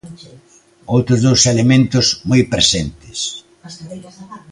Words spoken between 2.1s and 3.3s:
moi presentes.